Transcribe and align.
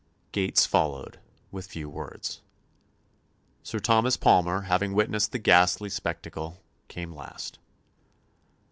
Gates 0.31 0.65
followed, 0.65 1.19
with 1.51 1.67
few 1.67 1.87
words. 1.87 2.41
Sir 3.61 3.77
Thomas 3.77 4.17
Palmer, 4.17 4.61
having 4.61 4.93
witnessed 4.93 5.31
the 5.31 5.37
ghastly 5.37 5.89
spectacle, 5.89 6.59
came 6.87 7.13
last. 7.13 7.59